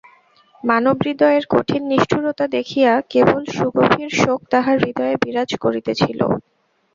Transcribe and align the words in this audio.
মানবহৃদয়ের 0.63 1.43
কঠিন 1.49 1.81
নিষ্ঠুরতা 1.91 2.45
দেখিয়া 2.55 2.91
কেবল 3.11 3.41
সুগভীর 3.51 4.09
শোক 4.15 4.39
তাঁহার 4.51 4.77
হৃদয়ে 4.83 5.15
বিরাজ 5.23 5.49
করিতেছিল। 5.63 6.19